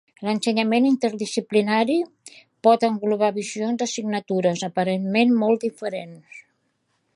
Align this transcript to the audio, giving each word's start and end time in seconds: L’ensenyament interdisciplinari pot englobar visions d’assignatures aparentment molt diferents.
L’ensenyament 0.27 0.85
interdisciplinari 0.91 1.97
pot 2.67 2.87
englobar 2.89 3.31
visions 3.37 3.83
d’assignatures 3.83 4.67
aparentment 4.71 5.39
molt 5.45 5.67
diferents. 5.69 6.45